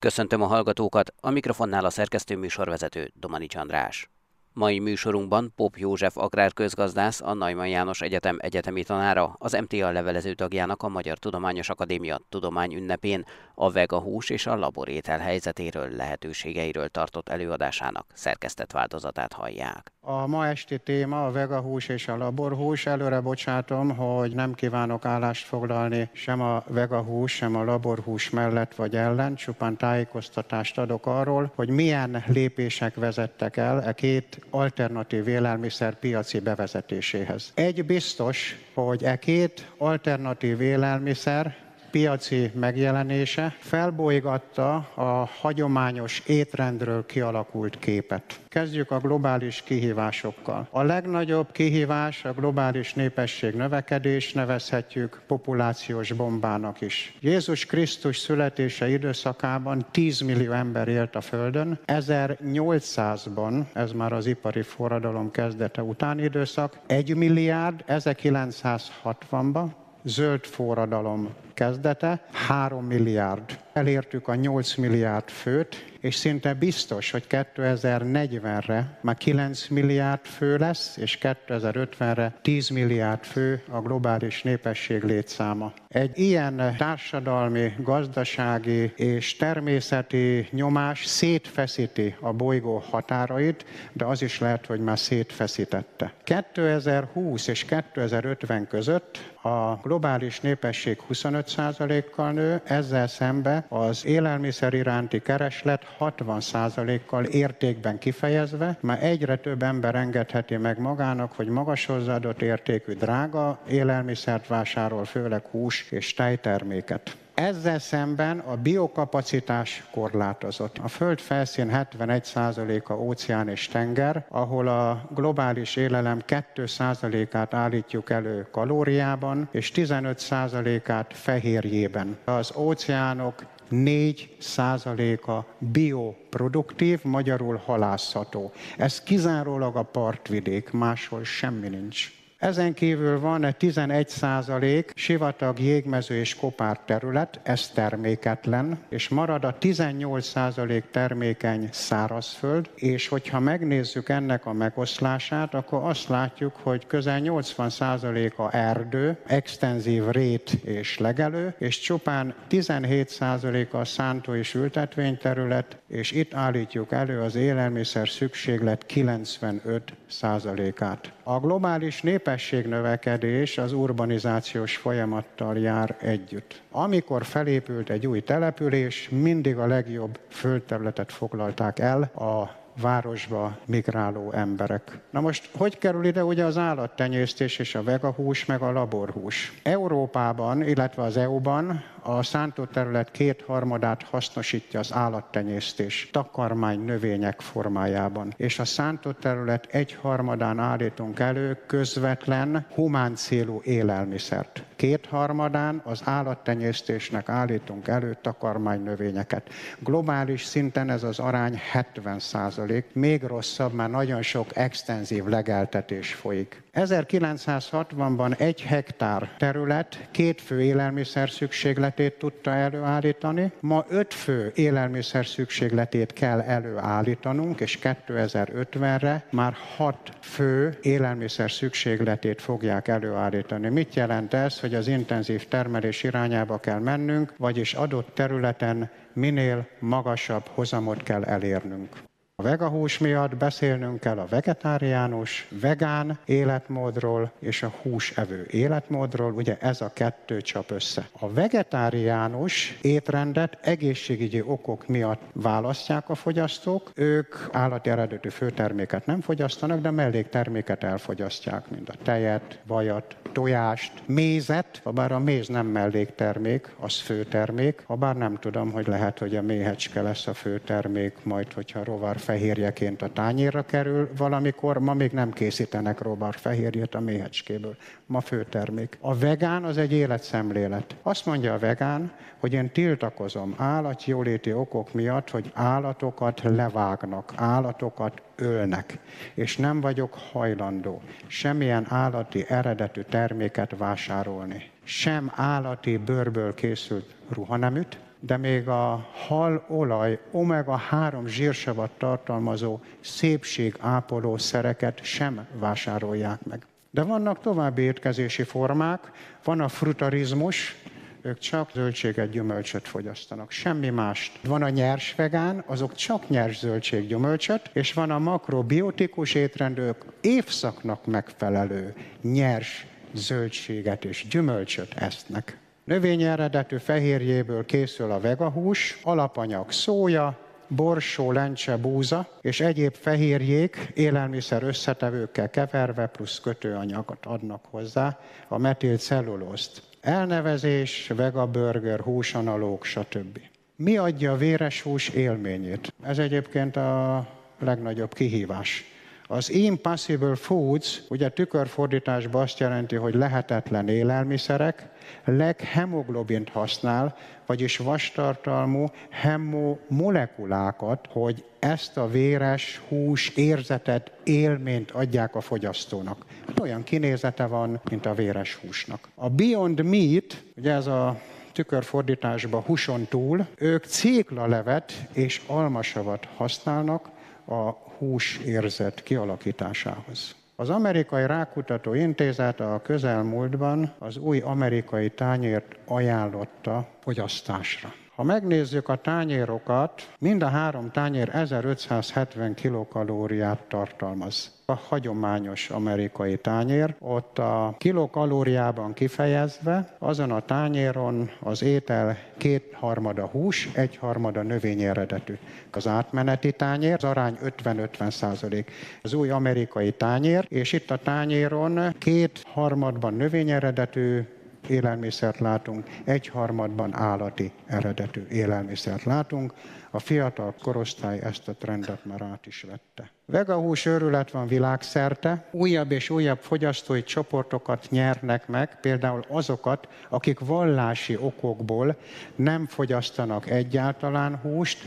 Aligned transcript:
Köszöntöm 0.00 0.42
a 0.42 0.46
hallgatókat, 0.46 1.12
a 1.20 1.30
mikrofonnál 1.30 1.84
a 1.84 1.90
szerkesztő 1.90 2.36
műsorvezető 2.36 3.10
Domani 3.14 3.46
András. 3.54 4.10
Mai 4.52 4.78
műsorunkban 4.78 5.52
Pop 5.56 5.76
József 5.76 6.16
agrárközgazdász, 6.16 7.20
a 7.20 7.32
Najman 7.32 7.68
János 7.68 8.00
Egyetem 8.00 8.36
egyetemi 8.40 8.82
tanára, 8.84 9.36
az 9.38 9.52
MTA 9.52 9.90
levelező 9.90 10.34
tagjának 10.34 10.82
a 10.82 10.88
Magyar 10.88 11.18
Tudományos 11.18 11.68
Akadémia 11.68 12.20
tudomány 12.28 12.74
ünnepén 12.74 13.24
a 13.54 13.70
vega 13.70 13.98
hús 13.98 14.30
és 14.30 14.46
a 14.46 14.56
laborétel 14.56 15.18
helyzetéről, 15.18 15.88
lehetőségeiről 15.90 16.88
tartott 16.88 17.28
előadásának 17.28 18.06
szerkesztett 18.14 18.72
változatát 18.72 19.32
hallják. 19.32 19.92
A 20.10 20.26
ma 20.26 20.46
esti 20.46 20.78
téma 20.78 21.26
a 21.26 21.32
vegahús 21.32 21.88
és 21.88 22.08
a 22.08 22.16
laborhús. 22.16 22.86
Előre 22.86 23.20
bocsátom, 23.20 23.96
hogy 23.96 24.34
nem 24.34 24.54
kívánok 24.54 25.04
állást 25.04 25.46
foglalni 25.46 26.08
sem 26.12 26.40
a 26.40 26.62
vegahús, 26.66 27.32
sem 27.32 27.56
a 27.56 27.64
laborhús 27.64 28.30
mellett 28.30 28.74
vagy 28.74 28.96
ellen, 28.96 29.34
csupán 29.34 29.76
tájékoztatást 29.76 30.78
adok 30.78 31.06
arról, 31.06 31.52
hogy 31.54 31.68
milyen 31.68 32.24
lépések 32.26 32.94
vezettek 32.94 33.56
el 33.56 33.82
e 33.82 33.92
két 33.92 34.46
alternatív 34.50 35.28
élelmiszer 35.28 35.94
piaci 35.94 36.40
bevezetéséhez. 36.40 37.52
Egy 37.54 37.84
biztos, 37.84 38.56
hogy 38.74 39.04
e 39.04 39.18
két 39.18 39.72
alternatív 39.78 40.60
élelmiszer 40.60 41.67
piaci 41.90 42.50
megjelenése 42.54 43.56
felbolygatta 43.58 44.74
a 44.94 45.28
hagyományos 45.40 46.22
étrendről 46.26 47.06
kialakult 47.06 47.78
képet. 47.78 48.40
Kezdjük 48.48 48.90
a 48.90 48.98
globális 48.98 49.62
kihívásokkal. 49.62 50.68
A 50.70 50.82
legnagyobb 50.82 51.52
kihívás 51.52 52.24
a 52.24 52.32
globális 52.32 52.94
népesség 52.94 53.54
növekedés, 53.54 54.32
nevezhetjük 54.32 55.20
populációs 55.26 56.12
bombának 56.12 56.80
is. 56.80 57.16
Jézus 57.20 57.66
Krisztus 57.66 58.18
születése 58.18 58.88
időszakában 58.88 59.86
10 59.90 60.20
millió 60.20 60.52
ember 60.52 60.88
élt 60.88 61.16
a 61.16 61.20
Földön, 61.20 61.78
1800-ban, 61.86 63.64
ez 63.72 63.92
már 63.92 64.12
az 64.12 64.26
ipari 64.26 64.62
forradalom 64.62 65.30
kezdete 65.30 65.82
utáni 65.82 66.22
időszak, 66.22 66.78
1 66.86 67.14
milliárd 67.14 67.84
1960-ban, 67.88 69.66
zöld 70.02 70.44
forradalom 70.44 71.28
kezdete, 71.54 72.26
3 72.32 72.84
milliárd. 72.84 73.58
Elértük 73.72 74.28
a 74.28 74.34
8 74.34 74.74
milliárd 74.74 75.28
főt, 75.28 75.76
és 76.00 76.14
szinte 76.14 76.54
biztos, 76.54 77.10
hogy 77.10 77.24
2040-re 77.28 78.98
már 79.00 79.16
9 79.16 79.68
milliárd 79.68 80.24
fő 80.24 80.56
lesz, 80.56 80.96
és 80.96 81.18
2050-re 81.20 82.38
10 82.42 82.68
milliárd 82.68 83.24
fő 83.24 83.62
a 83.70 83.80
globális 83.80 84.42
népesség 84.42 85.02
létszáma. 85.02 85.72
Egy 85.88 86.18
ilyen 86.18 86.74
társadalmi, 86.76 87.72
gazdasági 87.78 88.92
és 88.96 89.36
természeti 89.36 90.48
nyomás 90.50 91.04
szétfeszíti 91.04 92.14
a 92.20 92.32
bolygó 92.32 92.82
határait, 92.90 93.64
de 93.92 94.04
az 94.04 94.22
is 94.22 94.38
lehet, 94.38 94.66
hogy 94.66 94.80
már 94.80 94.98
szétfeszítette. 94.98 96.12
2020 96.24 97.46
és 97.46 97.64
2050 97.64 98.66
között 98.66 99.36
a 99.42 99.74
globális 99.82 100.40
népesség 100.40 100.98
25%-kal 101.12 102.32
nő, 102.32 102.60
ezzel 102.64 103.06
szembe 103.06 103.66
az 103.68 104.06
élelmiszer 104.06 104.74
iránti 104.74 105.20
kereslet 105.22 105.87
60%-kal 106.00 107.24
értékben 107.24 107.98
kifejezve, 107.98 108.76
már 108.80 109.04
egyre 109.04 109.36
több 109.36 109.62
ember 109.62 109.94
engedheti 109.94 110.56
meg 110.56 110.78
magának, 110.78 111.32
hogy 111.32 111.48
magas 111.48 111.86
hozzáadott 111.86 112.42
értékű 112.42 112.92
drága 112.92 113.58
élelmiszert 113.68 114.46
vásárol, 114.46 115.04
főleg 115.04 115.42
hús 115.50 115.90
és 115.90 116.14
tejterméket. 116.14 117.16
Ezzel 117.38 117.78
szemben 117.78 118.38
a 118.38 118.56
biokapacitás 118.56 119.84
korlátozott. 119.90 120.78
A 120.78 120.88
Föld 120.88 121.18
felszín 121.20 121.70
71%-a 121.72 122.92
óceán 122.92 123.48
és 123.48 123.68
tenger, 123.68 124.26
ahol 124.28 124.68
a 124.68 125.08
globális 125.14 125.76
élelem 125.76 126.22
2%-át 126.26 127.54
állítjuk 127.54 128.10
elő 128.10 128.46
kalóriában, 128.50 129.48
és 129.50 129.72
15%-át 129.74 131.14
fehérjében. 131.14 132.16
Az 132.24 132.52
óceánok 132.56 133.34
4 133.68 134.36
százaléka 134.38 135.46
bioproduktív, 135.58 137.00
magyarul 137.02 137.56
halászható. 137.56 138.52
Ez 138.76 139.02
kizárólag 139.02 139.76
a 139.76 139.82
partvidék, 139.82 140.70
máshol 140.70 141.24
semmi 141.24 141.68
nincs. 141.68 142.17
Ezen 142.38 142.74
kívül 142.74 143.20
van 143.20 143.44
egy 143.44 143.56
11 143.56 144.08
százalék 144.08 144.92
sivatag, 144.94 145.58
jégmező 145.60 146.14
és 146.14 146.34
kopár 146.34 146.78
terület, 146.78 147.40
ez 147.42 147.68
terméketlen, 147.68 148.78
és 148.88 149.08
marad 149.08 149.44
a 149.44 149.58
18 149.58 150.26
százalék 150.26 150.84
termékeny 150.90 151.68
szárazföld, 151.72 152.70
és 152.74 153.08
hogyha 153.08 153.40
megnézzük 153.40 154.08
ennek 154.08 154.46
a 154.46 154.52
megoszlását, 154.52 155.54
akkor 155.54 155.82
azt 155.82 156.08
látjuk, 156.08 156.56
hogy 156.62 156.86
közel 156.86 157.18
80 157.18 157.70
százaléka 157.70 158.50
erdő, 158.50 159.16
extenzív 159.26 160.08
rét 160.08 160.50
és 160.50 160.98
legelő, 160.98 161.54
és 161.58 161.80
csupán 161.80 162.34
17 162.48 163.08
százaléka 163.08 163.84
szántó 163.84 164.34
és 164.34 164.54
ültetvényterület, 164.54 165.78
és 165.88 166.12
itt 166.12 166.34
állítjuk 166.34 166.92
elő 166.92 167.20
az 167.20 167.34
élelmiszer 167.34 168.08
szükséglet 168.08 168.86
95 168.86 169.92
százalékát. 170.06 171.12
A 171.22 171.38
globális 171.38 172.02
népességnövekedés 172.02 173.58
az 173.58 173.72
urbanizációs 173.72 174.76
folyamattal 174.76 175.58
jár 175.58 175.96
együtt. 176.00 176.62
Amikor 176.70 177.24
felépült 177.24 177.90
egy 177.90 178.06
új 178.06 178.20
település, 178.20 179.08
mindig 179.08 179.56
a 179.56 179.66
legjobb 179.66 180.18
földterületet 180.28 181.12
foglalták 181.12 181.78
el 181.78 182.02
a 182.02 182.66
városba 182.80 183.58
migráló 183.64 184.32
emberek. 184.32 184.98
Na 185.10 185.20
most, 185.20 185.50
hogy 185.56 185.78
kerül 185.78 186.04
ide 186.04 186.24
ugye 186.24 186.44
az 186.44 186.56
állattenyésztés 186.56 187.58
és 187.58 187.74
a 187.74 187.82
vegahús, 187.82 188.44
meg 188.44 188.62
a 188.62 188.72
laborhús? 188.72 189.52
Európában, 189.62 190.62
illetve 190.62 191.02
az 191.02 191.16
EU-ban 191.16 191.84
a 192.02 192.22
szántóterület 192.22 193.10
kétharmadát 193.10 194.02
hasznosítja 194.02 194.80
az 194.80 194.92
állattenyésztés 194.92 196.08
takarmány 196.12 196.80
növények 196.80 197.40
formájában, 197.40 198.34
és 198.36 198.58
a 198.58 198.64
szántóterület 198.64 199.66
egyharmadán 199.70 200.58
állítunk 200.58 201.18
elő 201.18 201.58
közvetlen 201.66 202.66
humán 202.74 203.14
célú 203.14 203.60
élelmiszert. 203.64 204.62
Kétharmadán 204.76 205.82
az 205.84 206.00
állattenyésztésnek 206.04 207.28
állítunk 207.28 207.88
elő 207.88 208.16
takarmány 208.22 208.82
növényeket. 208.82 209.48
Globális 209.78 210.44
szinten 210.44 210.90
ez 210.90 211.02
az 211.02 211.18
arány 211.18 211.60
70 211.70 212.18
százalék, 212.18 212.67
még 212.92 213.22
rosszabb, 213.22 213.72
már 213.72 213.90
nagyon 213.90 214.22
sok 214.22 214.56
extenzív 214.56 215.24
legeltetés 215.24 216.14
folyik. 216.14 216.62
1960-ban 216.74 218.40
egy 218.40 218.62
hektár 218.62 219.34
terület 219.38 220.08
két 220.10 220.40
fő 220.40 220.62
élelmiszer 220.62 221.30
szükségletét 221.30 222.14
tudta 222.14 222.50
előállítani. 222.50 223.52
Ma 223.60 223.84
öt 223.88 224.14
fő 224.14 224.52
élelmiszer 224.54 225.26
szükségletét 225.26 226.12
kell 226.12 226.40
előállítanunk, 226.40 227.60
és 227.60 227.78
2050-re 227.82 229.24
már 229.30 229.54
hat 229.76 230.12
fő 230.20 230.78
élelmiszer 230.82 231.50
szükségletét 231.50 232.40
fogják 232.40 232.88
előállítani. 232.88 233.68
Mit 233.68 233.94
jelent 233.94 234.34
ez, 234.34 234.60
hogy 234.60 234.74
az 234.74 234.88
intenzív 234.88 235.48
termelés 235.48 236.02
irányába 236.02 236.58
kell 236.58 236.78
mennünk, 236.78 237.34
vagyis 237.36 237.74
adott 237.74 238.14
területen 238.14 238.90
minél 239.12 239.66
magasabb 239.78 240.46
hozamot 240.54 241.02
kell 241.02 241.24
elérnünk. 241.24 242.07
A 242.40 242.44
vegahús 242.44 242.98
miatt 242.98 243.36
beszélnünk 243.36 244.00
kell 244.00 244.18
a 244.18 244.26
vegetáriánus, 244.26 245.48
vegán 245.60 246.18
életmódról 246.24 247.32
és 247.38 247.62
a 247.62 247.72
húsevő 247.82 248.46
életmódról, 248.50 249.32
ugye 249.32 249.58
ez 249.60 249.80
a 249.80 249.90
kettő 249.92 250.40
csap 250.40 250.70
össze. 250.70 251.08
A 251.20 251.32
vegetáriánus 251.32 252.78
étrendet 252.82 253.58
egészségügyi 253.60 254.42
okok 254.42 254.86
miatt 254.86 255.20
választják 255.32 256.08
a 256.08 256.14
fogyasztók, 256.14 256.90
ők 256.94 257.34
állati 257.52 257.90
eredetű 257.90 258.28
főterméket 258.28 259.06
nem 259.06 259.20
fogyasztanak, 259.20 259.80
de 259.80 259.90
mellékterméket 259.90 260.84
elfogyasztják, 260.84 261.70
mint 261.70 261.88
a 261.88 261.94
tejet, 262.02 262.58
vajat, 262.66 263.16
tojást, 263.32 263.92
mézet, 264.06 264.80
ha 264.84 264.90
bár 264.90 265.12
a 265.12 265.18
méz 265.18 265.48
nem 265.48 265.66
melléktermék, 265.66 266.74
az 266.80 267.00
főtermék, 267.00 267.82
ha 267.86 267.94
bár 267.94 268.16
nem 268.16 268.36
tudom, 268.36 268.72
hogy 268.72 268.86
lehet, 268.86 269.18
hogy 269.18 269.36
a 269.36 269.42
méhecske 269.42 270.02
lesz 270.02 270.26
a 270.26 270.34
főtermék, 270.34 271.14
majd 271.22 271.52
hogyha 271.52 271.84
rovar 271.84 272.18
fehérjeként 272.18 273.02
a 273.02 273.12
tányérra 273.12 273.62
kerül 273.62 274.10
valamikor, 274.16 274.78
ma 274.78 274.94
még 274.94 275.10
nem 275.10 275.32
készítenek 275.32 276.00
rovar 276.00 276.34
fehérjét 276.34 276.94
a 276.94 277.00
méhecskéből. 277.00 277.76
Ma 278.06 278.20
főtermék. 278.20 278.98
A 279.00 279.14
vegán 279.14 279.64
az 279.64 279.76
egy 279.76 279.92
életszemlélet. 279.92 280.96
Azt 281.02 281.26
mondja 281.26 281.52
a 281.52 281.58
vegán, 281.58 282.12
hogy 282.40 282.52
én 282.52 282.70
tiltakozom 282.70 283.54
állatjóléti 283.56 284.52
okok 284.52 284.92
miatt, 284.92 285.30
hogy 285.30 285.50
állatokat 285.54 286.40
levágnak, 286.42 287.32
állatokat 287.36 288.22
ölnek, 288.38 288.98
és 289.34 289.56
nem 289.56 289.80
vagyok 289.80 290.14
hajlandó 290.32 291.02
semmilyen 291.26 291.86
állati 291.88 292.44
eredetű 292.48 293.00
terméket 293.00 293.74
vásárolni. 293.76 294.70
Sem 294.84 295.32
állati 295.34 295.96
bőrből 295.96 296.54
készült 296.54 297.14
ruhaneműt, 297.28 297.98
de 298.20 298.36
még 298.36 298.68
a 298.68 299.08
hal 299.26 299.64
olaj 299.68 300.20
omega-3 300.32 301.26
zsírsavat 301.26 301.90
tartalmazó 301.98 302.80
szépségápoló 303.00 304.36
szereket 304.36 305.04
sem 305.04 305.46
vásárolják 305.52 306.44
meg. 306.44 306.66
De 306.90 307.02
vannak 307.02 307.40
további 307.40 307.82
étkezési 307.82 308.42
formák, 308.42 309.12
van 309.44 309.60
a 309.60 309.68
frutarizmus, 309.68 310.76
ők 311.22 311.38
csak 311.38 311.70
zöldséget, 311.74 312.30
gyümölcsöt 312.30 312.88
fogyasztanak, 312.88 313.50
semmi 313.50 313.88
mást. 313.88 314.38
Van 314.44 314.62
a 314.62 314.68
nyers 314.68 315.14
vegán, 315.14 315.64
azok 315.66 315.94
csak 315.94 316.28
nyers 316.28 316.58
zöldség, 316.58 317.06
gyümölcsöt, 317.06 317.70
és 317.72 317.92
van 317.92 318.10
a 318.10 318.18
makrobiotikus 318.18 319.34
étrendők 319.34 320.04
évszaknak 320.20 321.06
megfelelő 321.06 321.94
nyers 322.22 322.86
zöldséget 323.12 324.04
és 324.04 324.26
gyümölcsöt 324.30 324.94
esznek. 324.94 325.58
Növényi 325.84 326.24
eredetű 326.24 326.76
fehérjéből 326.76 327.64
készül 327.64 328.10
a 328.10 328.20
vegahús, 328.20 328.98
alapanyag 329.02 329.72
szója, 329.72 330.38
borsó, 330.68 331.32
lencse, 331.32 331.76
búza 331.76 332.28
és 332.40 332.60
egyéb 332.60 332.94
fehérjék 332.94 333.90
élelmiszer 333.94 334.62
összetevőkkel 334.62 335.50
keverve 335.50 336.06
plusz 336.06 336.40
kötőanyagot 336.40 337.26
adnak 337.26 337.64
hozzá, 337.70 338.18
a 338.48 338.58
metilcellulózt. 338.58 339.87
Elnevezés, 340.00 341.12
vegaburger, 341.14 342.00
húsanalóg, 342.00 342.84
stb. 342.84 343.40
Mi 343.76 343.96
adja 343.96 344.32
a 344.32 344.36
véres 344.36 344.82
hús 344.82 345.08
élményét? 345.08 345.92
Ez 346.02 346.18
egyébként 346.18 346.76
a 346.76 347.26
legnagyobb 347.58 348.14
kihívás. 348.14 348.84
Az 349.30 349.50
impossible 349.50 350.34
foods, 350.34 351.02
ugye 351.08 351.28
tükörfordításban 351.28 352.42
azt 352.42 352.58
jelenti, 352.58 352.96
hogy 352.96 353.14
lehetetlen 353.14 353.88
élelmiszerek, 353.88 354.88
leghemoglobint 355.24 356.48
használ, 356.48 357.16
vagyis 357.46 357.76
vastartalmú 357.76 358.86
hemomolekulákat, 359.10 361.08
hogy 361.12 361.44
ezt 361.58 361.96
a 361.96 362.08
véres 362.08 362.80
hús 362.88 363.28
érzetet, 363.28 364.12
élményt 364.24 364.90
adják 364.90 365.34
a 365.34 365.40
fogyasztónak. 365.40 366.24
Olyan 366.60 366.82
kinézete 366.82 367.46
van, 367.46 367.80
mint 367.90 368.06
a 368.06 368.14
véres 368.14 368.54
húsnak. 368.54 369.08
A 369.14 369.28
Beyond 369.28 369.82
Meat, 369.82 370.42
ugye 370.56 370.72
ez 370.72 370.86
a 370.86 371.20
tükörfordításban 371.52 372.60
húson 372.60 373.04
túl, 373.04 373.46
ők 373.56 373.84
céklalevet 373.84 374.92
és 375.12 375.42
almasavat 375.46 376.28
használnak 376.36 377.10
a 377.46 377.86
húsérzet 377.98 379.02
kialakításához. 379.02 380.36
Az 380.56 380.70
Amerikai 380.70 381.26
Rákutató 381.26 381.94
Intézet 381.94 382.60
a 382.60 382.80
közelmúltban 382.82 383.94
az 383.98 384.16
új 384.16 384.40
amerikai 384.40 385.10
tányért 385.10 385.76
ajánlotta 385.84 386.88
fogyasztásra. 387.00 387.92
Ha 388.18 388.24
megnézzük 388.24 388.88
a 388.88 388.96
tányérokat, 388.96 390.14
mind 390.18 390.42
a 390.42 390.48
három 390.48 390.90
tányér 390.90 391.28
1570 391.32 392.54
kilokalóriát 392.54 393.58
tartalmaz. 393.68 394.52
A 394.64 394.74
hagyományos 394.74 395.70
amerikai 395.70 396.36
tányér, 396.36 396.94
ott 396.98 397.38
a 397.38 397.74
kilokalóriában 397.78 398.92
kifejezve, 398.92 399.96
azon 399.98 400.30
a 400.30 400.40
tányéron 400.40 401.30
az 401.40 401.62
étel 401.62 402.16
kétharmada 402.36 403.26
hús, 403.26 403.68
egyharmada 403.74 404.42
növényi 404.42 404.84
eredetű. 404.84 405.34
Az 405.70 405.86
átmeneti 405.86 406.52
tányér, 406.52 406.94
az 406.94 407.04
arány 407.04 407.38
50-50 407.64 408.10
százalék. 408.10 408.70
Az 409.02 409.12
új 409.12 409.30
amerikai 409.30 409.92
tányér, 409.92 410.46
és 410.48 410.72
itt 410.72 410.90
a 410.90 410.96
tányéron 410.96 411.94
két 411.98 412.42
harmadban 412.46 413.14
növény 413.14 413.50
eredetű, 413.50 414.22
élelmiszert 414.70 415.38
látunk, 415.38 415.86
egyharmadban 416.04 416.94
állati 416.94 417.52
eredetű 417.66 418.26
élelmiszert 418.30 419.04
látunk. 419.04 419.52
A 419.90 419.98
fiatal 419.98 420.54
korosztály 420.62 421.20
ezt 421.20 421.48
a 421.48 421.52
trendet 421.52 422.04
már 422.04 422.22
át 422.22 422.46
is 422.46 422.62
vette. 422.62 423.10
Vegahús 423.24 423.86
őrület 423.86 424.30
van 424.30 424.46
világszerte, 424.46 425.48
újabb 425.50 425.90
és 425.90 426.10
újabb 426.10 426.38
fogyasztói 426.38 427.02
csoportokat 427.02 427.86
nyernek 427.90 428.48
meg, 428.48 428.80
például 428.80 429.24
azokat, 429.28 429.88
akik 430.08 430.38
vallási 430.38 431.16
okokból 431.16 431.96
nem 432.36 432.66
fogyasztanak 432.66 433.50
egyáltalán 433.50 434.36
húst, 434.36 434.84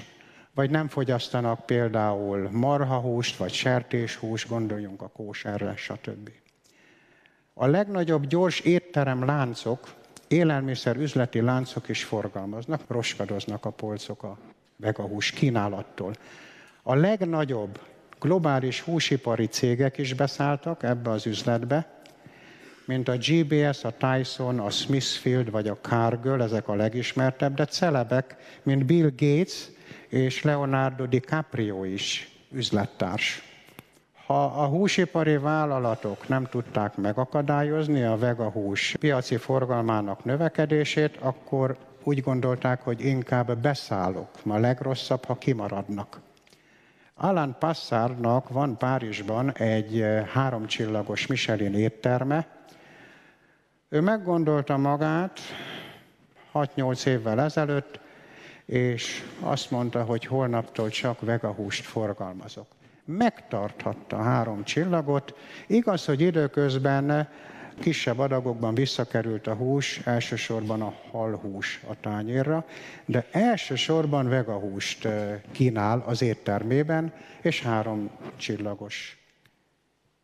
vagy 0.53 0.69
nem 0.69 0.87
fogyasztanak 0.87 1.65
például 1.65 2.49
marhahúst, 2.51 3.37
vagy 3.37 3.51
sertéshúst, 3.53 4.47
gondoljunk 4.47 5.01
a 5.01 5.07
kóserre, 5.07 5.73
stb. 5.75 6.29
A 7.53 7.65
legnagyobb 7.65 8.25
gyors 8.25 8.59
étterem 8.59 9.25
láncok, 9.25 9.93
élelmiszer 10.27 10.95
üzleti 10.95 11.41
láncok 11.41 11.89
is 11.89 12.03
forgalmaznak, 12.03 12.81
roskadoznak 12.87 13.65
a 13.65 13.69
polcok 13.69 14.23
a 14.23 14.37
vegahús 14.75 15.31
kínálattól. 15.31 16.13
A 16.83 16.95
legnagyobb 16.95 17.79
globális 18.19 18.81
húsipari 18.81 19.45
cégek 19.47 19.97
is 19.97 20.13
beszálltak 20.13 20.83
ebbe 20.83 21.09
az 21.09 21.25
üzletbe, 21.25 22.01
mint 22.85 23.07
a 23.07 23.17
GBS, 23.17 23.83
a 23.83 23.93
Tyson, 23.97 24.59
a 24.59 24.69
Smithfield 24.69 25.51
vagy 25.51 25.67
a 25.67 25.77
Cargill, 25.81 26.41
ezek 26.41 26.67
a 26.67 26.75
legismertebb, 26.75 27.53
de 27.53 27.65
celebek, 27.65 28.35
mint 28.63 28.85
Bill 28.85 29.09
Gates 29.15 29.69
és 30.09 30.43
Leonardo 30.43 31.05
DiCaprio 31.05 31.83
is 31.83 32.31
üzlettárs. 32.51 33.50
Ha 34.31 34.43
a 34.45 34.65
húsipari 34.65 35.37
vállalatok 35.37 36.27
nem 36.27 36.45
tudták 36.45 36.95
megakadályozni 36.95 38.03
a 38.03 38.17
vegahús 38.17 38.95
piaci 38.99 39.37
forgalmának 39.37 40.23
növekedését, 40.23 41.17
akkor 41.17 41.77
úgy 42.03 42.21
gondolták, 42.21 42.81
hogy 42.81 43.05
inkább 43.05 43.57
beszállok. 43.57 44.29
A 44.47 44.57
legrosszabb, 44.57 45.25
ha 45.25 45.35
kimaradnak. 45.35 46.19
Alan 47.13 47.55
Passardnak 47.59 48.49
van 48.49 48.77
Párizsban 48.77 49.53
egy 49.53 50.01
eh, 50.01 50.25
háromcsillagos 50.25 51.27
Michelin 51.27 51.73
étterme. 51.73 52.47
Ő 53.89 54.01
meggondolta 54.01 54.77
magát 54.77 55.39
6-8 56.53 57.05
évvel 57.05 57.41
ezelőtt, 57.41 57.99
és 58.65 59.23
azt 59.39 59.71
mondta, 59.71 60.03
hogy 60.03 60.25
holnaptól 60.25 60.89
csak 60.89 61.21
vegahúst 61.21 61.85
forgalmazok 61.85 62.67
megtarthatta 63.11 64.21
három 64.21 64.63
csillagot. 64.63 65.37
Igaz, 65.67 66.05
hogy 66.05 66.21
időközben 66.21 67.29
kisebb 67.79 68.19
adagokban 68.19 68.75
visszakerült 68.75 69.47
a 69.47 69.53
hús, 69.53 70.01
elsősorban 70.05 70.81
a 70.81 70.93
halhús 71.11 71.81
a 71.87 71.99
tányérra, 71.99 72.65
de 73.05 73.27
elsősorban 73.31 74.29
vegahúst 74.29 75.05
eh, 75.05 75.41
kínál 75.51 76.03
az 76.05 76.21
éttermében, 76.21 77.13
és 77.41 77.61
három 77.61 78.09
csillagos 78.37 79.17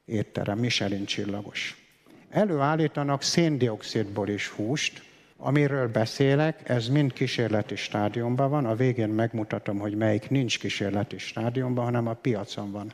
étterem, 0.06 0.58
Michelin 0.58 1.06
csillagos. 1.06 1.86
Előállítanak 2.30 3.22
széndiokszidból 3.22 4.28
is 4.28 4.48
húst, 4.48 5.02
Amiről 5.40 5.88
beszélek, 5.88 6.70
ez 6.70 6.88
mind 6.88 7.14
kísérleti 7.14 7.76
stádiumban 7.76 8.50
van, 8.50 8.66
a 8.66 8.76
végén 8.76 9.10
megmutatom, 9.10 9.80
hogy 9.80 9.96
melyik 9.96 10.30
nincs 10.30 10.60
kísérleti 10.60 11.18
stádiumban, 11.18 11.84
hanem 11.86 12.08
a 12.08 12.14
piacon 12.14 12.72
van. 12.72 12.94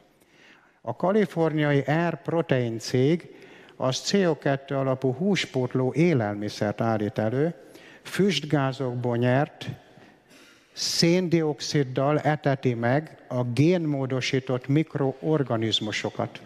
A 0.81 0.95
kaliforniai 0.95 1.79
Air 1.79 2.21
Protein 2.21 2.79
cég 2.79 3.35
az 3.75 4.03
CO2 4.05 4.69
alapú 4.69 5.13
húspótló 5.13 5.93
élelmiszert 5.93 6.81
állít 6.81 7.17
elő, 7.17 7.53
füstgázokból 8.01 9.17
nyert 9.17 9.69
széndioksziddal 10.73 12.19
eteti 12.19 12.73
meg 12.73 13.17
a 13.27 13.43
génmódosított 13.43 14.67
mikroorganizmusokat. 14.67 16.41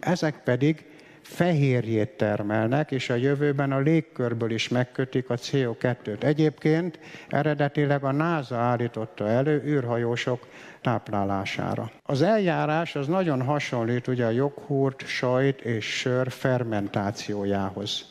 Ezek 0.00 0.42
pedig 0.42 0.84
fehérjét 1.22 2.10
termelnek, 2.10 2.90
és 2.90 3.10
a 3.10 3.14
jövőben 3.14 3.72
a 3.72 3.78
légkörből 3.78 4.50
is 4.50 4.68
megkötik 4.68 5.30
a 5.30 5.36
CO2-t. 5.36 6.22
Egyébként 6.22 6.98
eredetileg 7.28 8.04
a 8.04 8.12
NASA 8.12 8.56
állította 8.56 9.28
elő 9.28 9.62
űrhajósok 9.64 10.46
táplálására. 10.80 11.90
Az 12.02 12.22
eljárás 12.22 12.96
az 12.96 13.06
nagyon 13.06 13.42
hasonlít 13.42 14.06
ugye 14.06 14.24
a 14.24 14.30
joghurt, 14.30 15.06
sajt 15.06 15.60
és 15.60 15.84
sör 15.84 16.30
fermentációjához. 16.30 18.04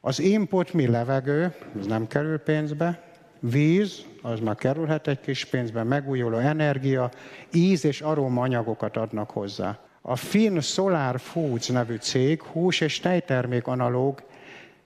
Az 0.00 0.20
input 0.20 0.72
mi 0.72 0.86
levegő, 0.86 1.54
ez 1.78 1.86
nem 1.86 2.06
kerül 2.06 2.38
pénzbe, 2.38 3.02
víz, 3.40 4.04
az 4.22 4.40
már 4.40 4.54
kerülhet 4.54 5.08
egy 5.08 5.20
kis 5.20 5.44
pénzbe, 5.44 5.82
megújuló 5.82 6.36
energia, 6.36 7.10
íz 7.52 7.84
és 7.84 8.00
aromanyagokat 8.00 8.96
adnak 8.96 9.30
hozzá. 9.30 9.78
A 10.08 10.16
Finn 10.16 10.60
Solar 10.60 11.20
Foods 11.20 11.68
nevű 11.68 11.96
cég 11.96 12.42
hús 12.42 12.80
és 12.80 13.00
tejtermék 13.00 13.66
analóg 13.66 14.22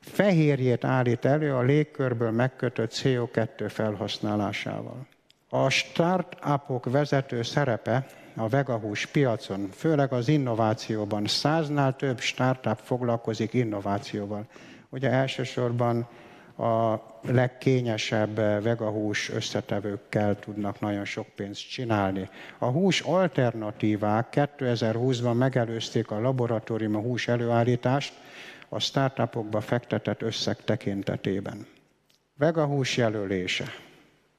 fehérjét 0.00 0.84
állít 0.84 1.24
elő 1.24 1.54
a 1.54 1.62
légkörből 1.62 2.30
megkötött 2.30 2.92
CO2 2.92 3.66
felhasználásával. 3.68 5.06
A 5.48 5.68
startupok 5.68 6.90
vezető 6.90 7.42
szerepe 7.42 8.06
a 8.36 8.48
vegahús 8.48 9.06
piacon, 9.06 9.68
főleg 9.72 10.12
az 10.12 10.28
innovációban. 10.28 11.26
Száznál 11.26 11.96
több 11.96 12.20
startup 12.20 12.78
foglalkozik 12.82 13.54
innovációval. 13.54 14.46
Ugye 14.88 15.10
elsősorban 15.10 16.08
a 16.60 17.02
legkényesebb 17.22 18.34
vegahús 18.62 19.30
összetevőkkel 19.30 20.38
tudnak 20.38 20.80
nagyon 20.80 21.04
sok 21.04 21.26
pénzt 21.26 21.70
csinálni. 21.70 22.28
A 22.58 22.64
hús 22.64 23.00
alternatívák 23.00 24.28
2020-ban 24.58 25.36
megelőzték 25.36 26.10
a 26.10 26.20
laboratóriumi 26.20 27.02
hús 27.02 27.28
előállítást 27.28 28.12
a 28.68 28.78
startupokba 28.78 29.60
fektetett 29.60 30.22
összeg 30.22 30.56
tekintetében. 30.56 31.66
Vegahús 32.38 32.96
jelölése. 32.96 33.64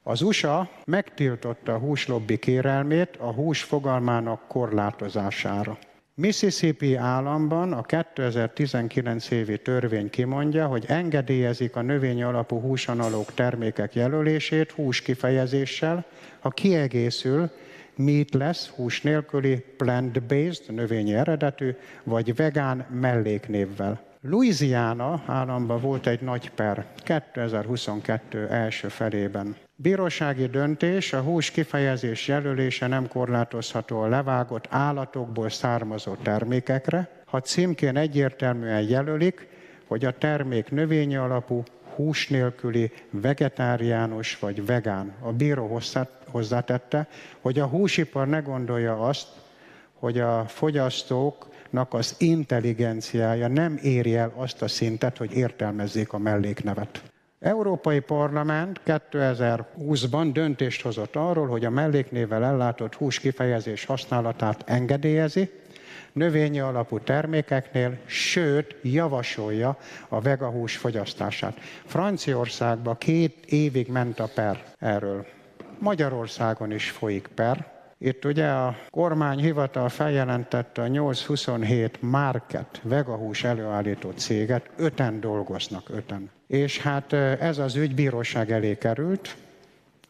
Az 0.03 0.21
USA 0.21 0.69
megtiltotta 0.85 1.73
a 1.73 1.79
húslobbi 1.79 2.37
kérelmét 2.37 3.15
a 3.17 3.31
hús 3.31 3.63
fogalmának 3.63 4.47
korlátozására. 4.47 5.77
Mississippi 6.15 6.95
államban 6.95 7.73
a 7.73 7.81
2019 7.81 9.31
évi 9.31 9.57
törvény 9.57 10.09
kimondja, 10.09 10.67
hogy 10.67 10.85
engedélyezik 10.87 11.75
a 11.75 11.81
növény 11.81 12.23
alapú 12.23 12.59
húsanalóg 12.59 13.25
termékek 13.33 13.95
jelölését 13.95 14.71
hús 14.71 15.01
kifejezéssel, 15.01 16.05
ha 16.39 16.49
kiegészül 16.49 17.49
meat 17.95 18.33
lesz, 18.33 18.67
hús 18.67 19.01
nélküli, 19.01 19.65
plant-based, 19.77 20.75
növényi 20.75 21.13
eredetű, 21.13 21.75
vagy 22.03 22.35
vegán 22.35 22.85
melléknévvel. 22.89 24.10
Louisiana 24.23 25.23
államban 25.25 25.81
volt 25.81 26.07
egy 26.07 26.21
nagy 26.21 26.49
per 26.49 26.85
2022 26.95 28.47
első 28.47 28.87
felében. 28.87 29.55
Bírósági 29.75 30.45
döntés, 30.45 31.13
a 31.13 31.21
hús 31.21 31.51
kifejezés 31.51 32.27
jelölése 32.27 32.87
nem 32.87 33.07
korlátozható 33.07 34.01
a 34.01 34.07
levágott 34.07 34.67
állatokból 34.69 35.49
származó 35.49 36.15
termékekre, 36.15 37.09
ha 37.25 37.39
címkén 37.39 37.97
egyértelműen 37.97 38.81
jelölik, 38.81 39.47
hogy 39.87 40.05
a 40.05 40.17
termék 40.17 40.71
növényi 40.71 41.15
alapú, 41.15 41.63
hús 41.95 42.27
nélküli, 42.27 42.91
vegetáriánus 43.09 44.39
vagy 44.39 44.65
vegán. 44.65 45.13
A 45.19 45.31
bíró 45.31 45.79
hozzátette, 46.31 47.07
hogy 47.39 47.59
a 47.59 47.67
húsipar 47.67 48.27
ne 48.27 48.39
gondolja 48.39 48.99
azt, 48.99 49.27
hogy 49.93 50.19
a 50.19 50.45
fogyasztóknak 51.71 51.93
az 51.93 52.15
intelligenciája 52.17 53.47
nem 53.47 53.79
éri 53.81 54.15
el 54.15 54.33
azt 54.35 54.61
a 54.61 54.67
szintet, 54.67 55.17
hogy 55.17 55.33
értelmezzék 55.33 56.13
a 56.13 56.17
melléknevet. 56.17 57.01
Európai 57.39 57.99
Parlament 57.99 58.81
2020-ban 58.85 60.29
döntést 60.33 60.81
hozott 60.81 61.15
arról, 61.15 61.47
hogy 61.47 61.65
a 61.65 61.69
melléknével 61.69 62.43
ellátott 62.43 62.95
hús 62.95 63.19
kifejezés 63.19 63.85
használatát 63.85 64.63
engedélyezi, 64.65 65.49
növényi 66.13 66.59
alapú 66.59 66.99
termékeknél, 66.99 67.97
sőt, 68.05 68.75
javasolja 68.83 69.77
a 70.09 70.21
vegahús 70.21 70.77
fogyasztását. 70.77 71.57
Franciaországban 71.85 72.97
két 72.97 73.45
évig 73.45 73.87
ment 73.87 74.19
a 74.19 74.29
per 74.35 74.63
erről. 74.79 75.25
Magyarországon 75.79 76.71
is 76.71 76.89
folyik 76.89 77.27
per. 77.35 77.70
Itt 78.03 78.25
ugye 78.25 78.47
a 78.47 78.75
kormányhivatal 78.89 79.89
feljelentette 79.89 80.81
a 80.81 80.87
827 80.87 82.01
Market 82.01 82.81
vegahús 82.83 83.43
előállító 83.43 84.11
céget, 84.11 84.69
öten 84.77 85.19
dolgoznak, 85.19 85.89
öten. 85.89 86.29
És 86.47 86.79
hát 86.79 87.13
ez 87.13 87.57
az 87.57 87.75
ügy 87.75 87.95
bíróság 87.95 88.51
elé 88.51 88.77
került 88.77 89.35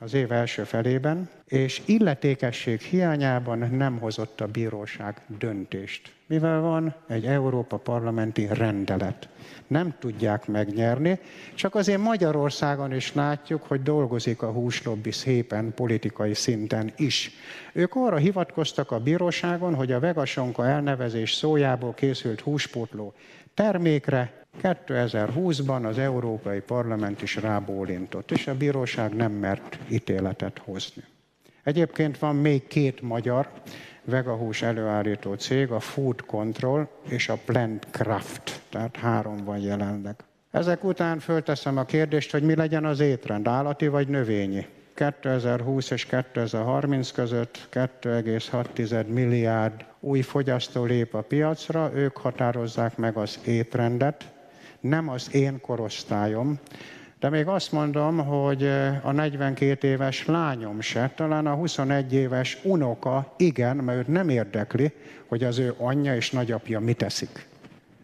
az 0.03 0.13
év 0.13 0.31
első 0.31 0.63
felében, 0.63 1.29
és 1.47 1.81
illetékesség 1.85 2.79
hiányában 2.79 3.57
nem 3.57 3.99
hozott 3.99 4.41
a 4.41 4.47
bíróság 4.47 5.21
döntést. 5.39 6.13
Mivel 6.27 6.59
van 6.59 6.95
egy 7.07 7.25
Európa 7.25 7.77
parlamenti 7.77 8.47
rendelet. 8.51 9.29
Nem 9.67 9.95
tudják 9.99 10.47
megnyerni, 10.47 11.19
csak 11.55 11.75
azért 11.75 12.01
Magyarországon 12.01 12.93
is 12.93 13.13
látjuk, 13.13 13.63
hogy 13.63 13.81
dolgozik 13.81 14.41
a 14.41 14.51
húslobbi 14.51 15.11
szépen 15.11 15.73
politikai 15.73 16.33
szinten 16.33 16.93
is. 16.97 17.31
Ők 17.73 17.95
arra 17.95 18.17
hivatkoztak 18.17 18.91
a 18.91 18.99
bíróságon, 18.99 19.75
hogy 19.75 19.91
a 19.91 19.99
vegasonka 19.99 20.67
elnevezés 20.67 21.33
szójából 21.33 21.93
készült 21.93 22.39
húspótló 22.39 23.13
termékre 23.61 24.33
2020-ban 24.61 25.85
az 25.85 25.97
Európai 25.97 26.59
Parlament 26.59 27.21
is 27.21 27.35
rábólintott, 27.35 28.31
és 28.31 28.47
a 28.47 28.55
bíróság 28.55 29.15
nem 29.15 29.31
mert 29.31 29.77
ítéletet 29.89 30.61
hozni. 30.65 31.03
Egyébként 31.63 32.19
van 32.19 32.35
még 32.35 32.67
két 32.67 33.01
magyar 33.01 33.49
vegahús 34.03 34.61
előállító 34.61 35.33
cég, 35.33 35.71
a 35.71 35.79
Food 35.79 36.21
Control 36.25 36.89
és 37.09 37.29
a 37.29 37.37
Plant 37.45 37.87
Craft, 37.91 38.61
tehát 38.69 38.95
három 38.95 39.43
van 39.43 39.59
jelenleg. 39.59 40.15
Ezek 40.51 40.83
után 40.83 41.19
fölteszem 41.19 41.77
a 41.77 41.85
kérdést, 41.85 42.31
hogy 42.31 42.43
mi 42.43 42.55
legyen 42.55 42.85
az 42.85 42.99
étrend, 42.99 43.47
állati 43.47 43.87
vagy 43.87 44.07
növényi. 44.07 44.67
2020 44.93 45.89
és 45.89 46.05
2030 46.05 47.11
között 47.11 47.67
2,6 47.71 49.07
milliárd 49.07 49.85
új 49.99 50.21
fogyasztó 50.21 50.83
lép 50.83 51.13
a 51.13 51.21
piacra, 51.21 51.91
ők 51.93 52.17
határozzák 52.17 52.97
meg 52.97 53.17
az 53.17 53.39
étrendet, 53.45 54.31
nem 54.79 55.09
az 55.09 55.33
én 55.33 55.61
korosztályom, 55.61 56.59
de 57.19 57.29
még 57.29 57.47
azt 57.47 57.71
mondom, 57.71 58.17
hogy 58.17 58.67
a 59.01 59.11
42 59.11 59.87
éves 59.87 60.25
lányom 60.25 60.81
se, 60.81 61.11
talán 61.15 61.47
a 61.47 61.53
21 61.53 62.13
éves 62.13 62.57
unoka 62.63 63.33
igen, 63.37 63.75
mert 63.75 63.97
őt 63.99 64.07
nem 64.07 64.29
érdekli, 64.29 64.91
hogy 65.27 65.43
az 65.43 65.57
ő 65.57 65.73
anyja 65.77 66.15
és 66.15 66.31
nagyapja 66.31 66.79
mit 66.79 67.01
eszik. 67.01 67.47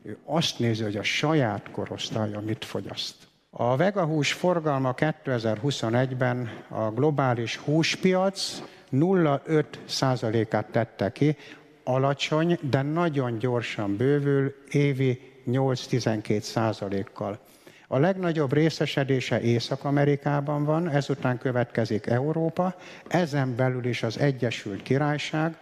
Ő 0.04 0.18
azt 0.26 0.60
nézi, 0.60 0.84
hogy 0.84 0.98
a 0.98 1.04
saját 1.04 1.72
korosztálya 1.72 2.40
mit 2.40 2.66
fogyaszt. 2.66 3.16
A 3.60 3.76
vegahús 3.76 4.34
forgalma 4.34 4.94
2021-ben 4.98 6.50
a 6.68 6.90
globális 6.92 7.58
húspiac 7.58 8.64
0,5%-át 8.92 10.66
tette 10.66 11.12
ki, 11.12 11.38
alacsony, 11.84 12.60
de 12.62 12.82
nagyon 12.82 13.38
gyorsan 13.38 13.96
bővül, 13.96 14.56
évi 14.70 15.22
8-12 15.48 16.40
százalékkal. 16.42 17.40
A 17.88 17.98
legnagyobb 17.98 18.54
részesedése 18.54 19.42
Észak-Amerikában 19.42 20.64
van, 20.64 20.90
ezután 20.90 21.38
következik 21.38 22.06
Európa, 22.06 22.76
ezen 23.08 23.56
belül 23.56 23.86
is 23.86 24.04
az 24.04 24.20
Egyesült 24.20 24.82
Királyság, 24.82 25.58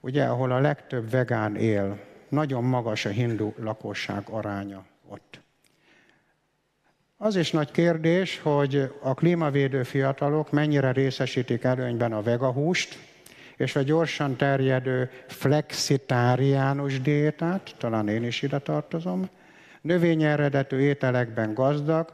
ugye, 0.00 0.24
ahol 0.24 0.52
a 0.52 0.60
legtöbb 0.60 1.10
vegán 1.10 1.56
él, 1.56 1.98
nagyon 2.28 2.64
magas 2.64 3.04
a 3.04 3.08
hindu 3.08 3.52
lakosság 3.56 4.22
aránya 4.30 4.84
ott. 5.08 5.41
Az 7.24 7.36
is 7.36 7.50
nagy 7.50 7.70
kérdés, 7.70 8.40
hogy 8.40 8.92
a 9.00 9.14
klímavédő 9.14 9.82
fiatalok 9.82 10.50
mennyire 10.50 10.92
részesítik 10.92 11.64
előnyben 11.64 12.12
a 12.12 12.22
vegahúst, 12.22 12.98
és 13.56 13.76
a 13.76 13.82
gyorsan 13.82 14.36
terjedő 14.36 15.10
flexitáriánus 15.26 17.00
diétát, 17.00 17.74
talán 17.78 18.08
én 18.08 18.24
is 18.24 18.42
ide 18.42 18.58
tartozom, 18.58 19.28
növényeredetű 19.80 20.78
ételekben 20.78 21.54
gazdag, 21.54 22.12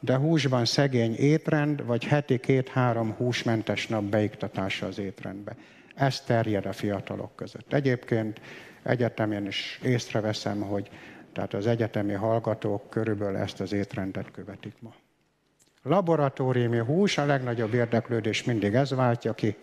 de 0.00 0.16
húsban 0.16 0.64
szegény 0.64 1.14
étrend, 1.14 1.84
vagy 1.86 2.04
heti 2.04 2.38
két-három 2.38 3.12
húsmentes 3.12 3.86
nap 3.86 4.02
beiktatása 4.02 4.86
az 4.86 4.98
étrendbe. 4.98 5.56
Ez 5.94 6.20
terjed 6.20 6.66
a 6.66 6.72
fiatalok 6.72 7.36
között. 7.36 7.72
Egyébként 7.72 8.40
egyetemen 8.82 9.46
is 9.46 9.80
észreveszem, 9.82 10.60
hogy 10.60 10.90
tehát 11.32 11.54
az 11.54 11.66
egyetemi 11.66 12.12
hallgatók 12.12 12.90
körülbelül 12.90 13.36
ezt 13.36 13.60
az 13.60 13.72
étrendet 13.72 14.30
követik 14.30 14.74
ma. 14.80 14.92
Laboratóriumi 15.82 16.78
hús, 16.78 17.18
a 17.18 17.24
legnagyobb 17.24 17.74
érdeklődés 17.74 18.44
mindig 18.44 18.74
ez 18.74 18.90
váltja 18.90 19.32
ki. 19.34 19.56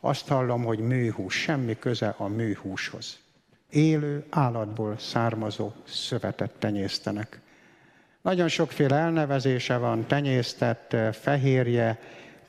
Azt 0.00 0.28
hallom, 0.28 0.64
hogy 0.64 0.78
műhús, 0.78 1.34
semmi 1.34 1.78
köze 1.78 2.14
a 2.16 2.28
műhúshoz. 2.28 3.18
Élő 3.70 4.24
állatból 4.30 4.98
származó 4.98 5.72
szövetet 5.84 6.50
tenyésztenek. 6.58 7.40
Nagyon 8.22 8.48
sokféle 8.48 8.96
elnevezése 8.96 9.76
van, 9.76 10.06
tenyésztett, 10.06 10.96
fehérje, 11.12 11.98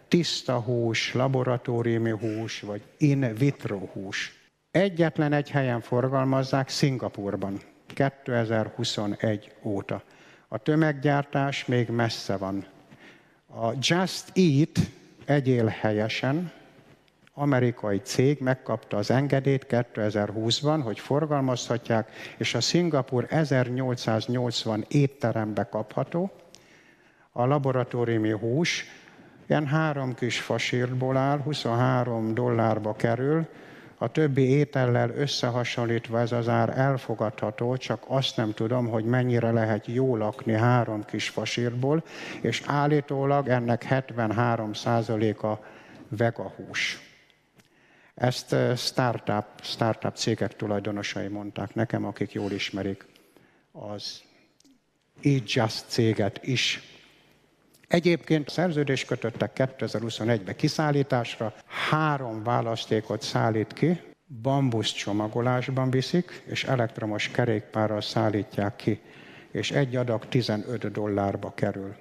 tiszta 0.08 0.60
hús, 0.60 1.14
laboratóriumi 1.14 2.10
hús, 2.10 2.60
vagy 2.62 2.82
in 2.98 3.34
vitro 3.34 3.78
hús. 3.78 4.40
Egyetlen 4.72 5.34
egy 5.34 5.50
helyen 5.50 5.82
forgalmazzák 5.82 6.70
Szingapurban, 6.70 7.62
2021 7.94 9.52
óta. 9.62 10.04
A 10.48 10.58
tömeggyártás 10.58 11.66
még 11.66 11.90
messze 11.90 12.38
van. 12.38 12.66
A 13.48 13.72
Just 13.80 14.32
Eat 14.34 14.80
egyél 15.26 15.66
helyesen, 15.66 16.52
amerikai 17.34 17.98
cég 17.98 18.40
megkapta 18.40 18.98
az 18.98 19.12
engedélyt 19.12 19.66
2020-ban, 19.70 20.80
hogy 20.84 21.00
forgalmazhatják, 21.00 22.12
és 22.38 22.54
a 22.54 22.62
Szingapur 22.62 23.26
1880 23.30 24.86
étterembe 24.88 25.64
kapható. 25.64 26.32
A 27.32 27.46
laboratóriumi 27.46 28.32
hús 28.32 28.86
ilyen 29.48 29.68
három 29.68 30.16
kis 30.16 30.40
fasírból 30.40 31.18
áll, 31.18 31.40
23 31.40 32.34
dollárba 32.34 32.96
kerül, 32.96 33.48
A 34.02 34.12
többi 34.12 34.42
étellel 34.42 35.10
összehasonlítva 35.10 36.20
ez 36.20 36.32
az 36.32 36.48
ár 36.48 36.78
elfogadható, 36.78 37.78
csak 37.78 38.04
azt 38.08 38.38
nem 38.38 38.54
tudom, 38.54 38.88
hogy 38.88 39.06
mennyire 39.06 39.52
lehet 39.52 39.86
jó 39.86 40.16
lakni 40.16 40.54
három 40.54 41.06
kis 41.06 41.30
fasírból, 41.30 42.04
és 42.42 42.62
állítólag 42.66 43.48
ennek 43.48 43.86
73%-a 43.90 45.66
vegahús. 46.08 47.00
Ezt 48.16 48.56
startup, 48.76 49.46
startup 49.62 50.16
cégek 50.16 50.56
tulajdonosai 50.56 51.28
mondták 51.28 51.76
nekem, 51.76 52.06
akik 52.06 52.32
jól 52.32 52.52
ismerik 52.52 53.06
az 53.72 54.22
Eat 55.22 55.54
Just 55.54 55.86
céget 55.88 56.40
is. 56.44 56.82
Egyébként 57.92 58.50
szerződést 58.50 59.08
kötöttek 59.08 59.52
2021-ben 59.78 60.56
kiszállításra, 60.56 61.54
három 61.90 62.44
választékot 62.44 63.22
szállít 63.22 63.74
ki, 63.74 64.00
bambusz 64.42 64.92
csomagolásban 64.92 65.90
viszik, 65.90 66.44
és 66.46 66.64
elektromos 66.64 67.30
kerékpárral 67.30 68.02
szállítják 68.02 68.76
ki, 68.76 69.00
és 69.52 69.72
egy 69.72 69.96
adag 69.96 70.26
15 70.28 70.92
dollárba 70.92 71.54
kerül. 71.56 71.96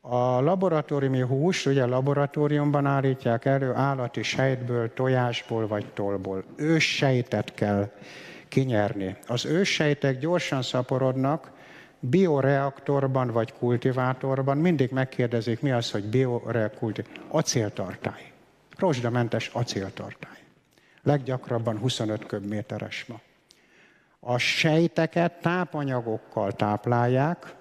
A 0.00 0.40
laboratóriumi 0.40 1.20
hús, 1.20 1.66
ugye 1.66 1.84
laboratóriumban 1.84 2.86
állítják 2.86 3.44
elő 3.44 3.72
állati 3.74 4.22
sejtből, 4.22 4.92
tojásból 4.94 5.66
vagy 5.66 5.86
tollból. 5.92 6.44
Őssejtet 6.56 7.54
kell 7.54 7.90
kinyerni. 8.48 9.16
Az 9.26 9.44
őssejtek 9.44 10.18
gyorsan 10.18 10.62
szaporodnak, 10.62 11.50
bioreaktorban 12.00 13.30
vagy 13.30 13.52
kultivátorban 13.52 14.56
mindig 14.56 14.90
megkérdezik, 14.90 15.60
mi 15.60 15.70
az, 15.70 15.90
hogy 15.90 16.04
bioreaktor, 16.04 17.04
acéltartály. 17.28 18.32
Rozsdamentes 18.78 19.50
acéltartály. 19.52 20.38
Leggyakrabban 21.02 21.78
25 21.78 22.26
köbméteres 22.26 23.04
ma. 23.04 23.20
A 24.20 24.38
sejteket 24.38 25.40
tápanyagokkal 25.40 26.52
táplálják, 26.52 27.54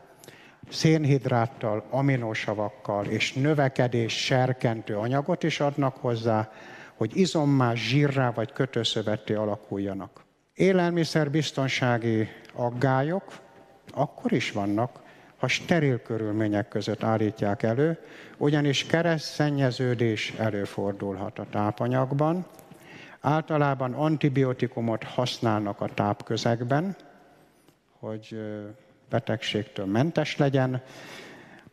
szénhidráttal, 0.69 1.85
aminosavakkal 1.89 3.05
és 3.05 3.33
növekedés 3.33 4.25
serkentő 4.25 4.97
anyagot 4.97 5.43
is 5.43 5.59
adnak 5.59 5.97
hozzá, 5.97 6.51
hogy 6.95 7.17
izommás, 7.17 7.87
zsírrá 7.87 8.31
vagy 8.31 8.51
kötőszövetté 8.51 9.33
alakuljanak. 9.33 10.25
Élelmiszerbiztonsági 10.53 12.27
aggályok 12.53 13.23
akkor 13.93 14.31
is 14.31 14.51
vannak, 14.51 15.03
ha 15.37 15.47
steril 15.47 16.01
körülmények 16.01 16.67
között 16.67 17.03
állítják 17.03 17.63
elő, 17.63 17.97
ugyanis 18.37 18.85
keresztszennyeződés 18.85 20.33
előfordulhat 20.37 21.39
a 21.39 21.45
tápanyagban. 21.49 22.45
Általában 23.19 23.93
antibiotikumot 23.93 25.03
használnak 25.03 25.81
a 25.81 25.89
tápközegben, 25.93 26.95
hogy 27.99 28.37
betegségtől 29.09 29.85
mentes 29.85 30.37
legyen, 30.37 30.81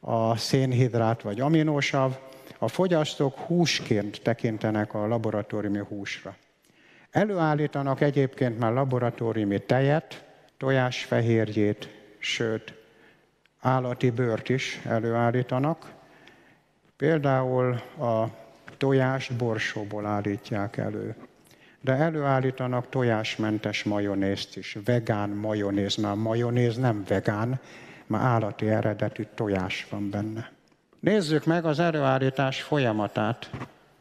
a 0.01 0.37
szénhidrát 0.37 1.23
vagy 1.23 1.41
aminósav, 1.41 2.19
a 2.59 2.69
fogyasztók 2.69 3.39
húsként 3.39 4.23
tekintenek 4.23 4.95
a 4.95 5.07
laboratóriumi 5.07 5.79
húsra. 5.89 6.37
Előállítanak 7.11 8.01
egyébként 8.01 8.59
már 8.59 8.73
laboratóriumi 8.73 9.59
tejet, 9.59 10.25
tojásfehérjét, 10.57 12.02
sőt, 12.23 12.75
állati 13.61 14.11
bőrt 14.11 14.49
is 14.49 14.81
előállítanak. 14.85 15.93
Például 16.97 17.73
a 17.99 18.25
tojást 18.77 19.37
borsóból 19.37 20.07
állítják 20.07 20.77
elő. 20.77 21.15
De 21.81 21.93
előállítanak 21.93 22.89
tojásmentes 22.89 23.85
majonézt 23.85 24.57
is, 24.57 24.77
vegán 24.85 25.31
majonéz, 25.31 25.97
mert 25.97 26.17
majonéz 26.17 26.77
nem 26.77 27.05
vegán, 27.09 27.61
már 28.07 28.23
állati 28.23 28.69
eredetű 28.69 29.27
tojás 29.35 29.87
van 29.91 30.11
benne. 30.11 30.51
Nézzük 31.01 31.45
meg 31.45 31.65
az 31.65 31.79
előállítás 31.79 32.63
folyamatát. 32.63 33.51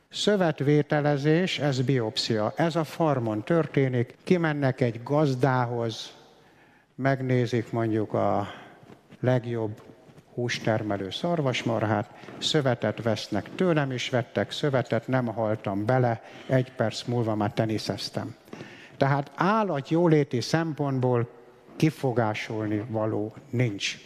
Szövetvételezés, 0.10 1.60
ez 1.60 1.82
biopszia. 1.82 2.54
Ez 2.56 2.76
a 2.76 2.84
farmon 2.84 3.44
történik. 3.44 4.16
Kimennek 4.24 4.82
egy 4.82 5.04
gazdához, 5.04 6.14
megnézik 7.02 7.72
mondjuk 7.72 8.14
a 8.14 8.48
legjobb 9.20 9.82
hústermelő 10.34 11.10
szarvasmarhát, 11.10 12.10
szövetet 12.38 13.02
vesznek, 13.04 13.56
tőlem 13.56 13.92
is 13.92 14.10
vettek 14.10 14.52
szövetet, 14.52 15.08
nem 15.08 15.26
haltam 15.26 15.86
bele, 15.86 16.22
egy 16.48 16.72
perc 16.72 17.04
múlva 17.04 17.36
már 17.36 17.52
teniszeztem. 17.52 18.36
Tehát 18.98 19.32
állat 19.36 19.90
jóléti 19.90 20.42
szempontból 20.42 21.30
kifogásolni 21.76 22.86
való 22.90 23.36
nincs. 23.50 23.98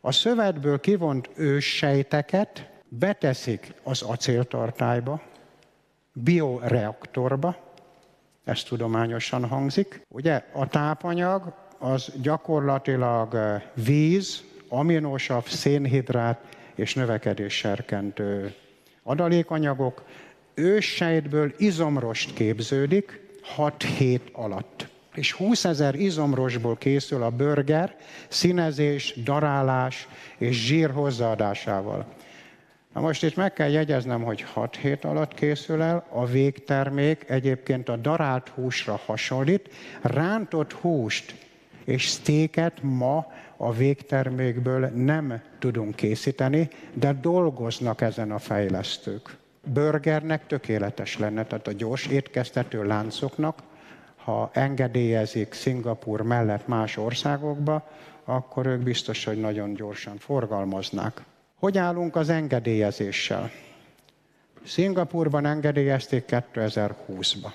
A 0.00 0.12
szövetből 0.12 0.80
kivont 0.80 1.30
őssejteket 1.36 2.70
beteszik 2.88 3.74
az 3.82 4.02
acéltartályba, 4.02 5.22
bioreaktorba, 6.12 7.56
ez 8.44 8.62
tudományosan 8.62 9.48
hangzik. 9.48 10.06
Ugye 10.08 10.44
a 10.52 10.68
tápanyag 10.68 11.54
az 11.78 12.12
gyakorlatilag 12.22 13.34
eh, 13.34 13.62
víz, 13.74 14.44
aminosav, 14.68 15.46
szénhidrát 15.46 16.40
és 16.74 16.94
növekedés 16.94 17.54
serkentő 17.54 18.54
adalékanyagok. 19.02 20.04
Őssejtből 20.54 21.54
izomrost 21.56 22.34
képződik 22.34 23.20
6 23.42 23.82
hét 23.82 24.28
alatt. 24.32 24.88
És 25.14 25.32
20 25.32 25.64
ezer 25.64 25.94
izomrosból 25.94 26.76
készül 26.76 27.22
a 27.22 27.30
burger 27.30 27.96
színezés, 28.28 29.14
darálás 29.24 30.08
és 30.38 30.66
zsír 30.66 30.90
hozzáadásával. 30.90 32.06
Na 32.94 33.00
most 33.00 33.22
itt 33.22 33.36
meg 33.36 33.52
kell 33.52 33.70
jegyeznem, 33.70 34.22
hogy 34.22 34.42
6 34.42 34.76
hét 34.76 35.04
alatt 35.04 35.34
készül 35.34 35.82
el, 35.82 36.06
a 36.10 36.26
végtermék 36.26 37.24
egyébként 37.28 37.88
a 37.88 37.96
darált 37.96 38.48
húsra 38.48 39.00
hasonlít, 39.06 39.70
rántott 40.02 40.72
húst 40.72 41.45
és 41.86 42.08
sztéket 42.08 42.82
ma 42.82 43.26
a 43.56 43.72
végtermékből 43.72 44.86
nem 44.86 45.40
tudunk 45.58 45.94
készíteni, 45.94 46.68
de 46.92 47.12
dolgoznak 47.12 48.00
ezen 48.00 48.30
a 48.30 48.38
fejlesztők. 48.38 49.36
Burgernek 49.72 50.46
tökéletes 50.46 51.18
lenne, 51.18 51.44
tehát 51.44 51.66
a 51.66 51.72
gyors 51.72 52.06
étkeztető 52.06 52.84
láncoknak, 52.84 53.62
ha 54.16 54.50
engedélyezik 54.52 55.52
Szingapur 55.52 56.22
mellett 56.22 56.66
más 56.66 56.96
országokba, 56.96 57.90
akkor 58.24 58.66
ők 58.66 58.82
biztos, 58.82 59.24
hogy 59.24 59.40
nagyon 59.40 59.74
gyorsan 59.74 60.16
forgalmaznák. 60.16 61.22
Hogy 61.54 61.78
állunk 61.78 62.16
az 62.16 62.28
engedélyezéssel? 62.28 63.50
Szingapurban 64.64 65.46
engedélyezték 65.46 66.24
2020-ba. 66.28 67.50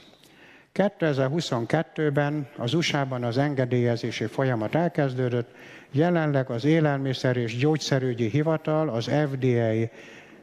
2022-ben 0.73 2.47
az 2.57 2.73
USA-ban 2.73 3.23
az 3.23 3.37
engedélyezési 3.37 4.25
folyamat 4.25 4.75
elkezdődött, 4.75 5.49
jelenleg 5.91 6.49
az 6.49 6.65
Élelmiszer 6.65 7.37
és 7.37 7.57
Gyógyszerügyi 7.57 8.29
Hivatal, 8.29 8.89
az 8.89 9.11
FDA 9.29 9.89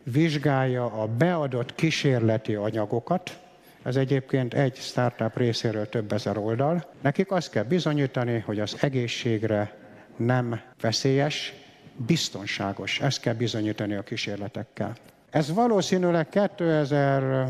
vizsgálja 0.03 0.85
a 0.85 1.07
beadott 1.07 1.75
kísérleti 1.75 2.55
anyagokat, 2.55 3.38
ez 3.83 3.97
egyébként 3.97 4.55
egy 4.55 4.77
startup 4.77 5.37
részéről 5.37 5.88
több 5.88 6.12
ezer 6.12 6.38
oldal. 6.38 6.85
Nekik 7.01 7.31
azt 7.31 7.51
kell 7.51 7.62
bizonyítani, 7.62 8.38
hogy 8.38 8.61
az 8.61 8.77
egészségre 8.81 9.77
nem 10.17 10.61
veszélyes, 10.81 11.55
biztonságos. 12.07 13.01
Ezt 13.01 13.21
kell 13.21 13.35
bizonyítani 13.35 13.95
a 13.95 14.03
kísérletekkel. 14.03 14.97
Ez 15.31 15.55
valószínűleg 15.55 16.29
2000 16.29 17.49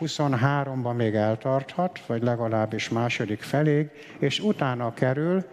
23-ban 0.00 0.96
még 0.96 1.14
eltarthat, 1.14 2.00
vagy 2.06 2.22
legalábbis 2.22 2.88
második 2.88 3.42
feléig, 3.42 3.90
és 4.18 4.40
utána 4.40 4.94
kerül 4.94 5.44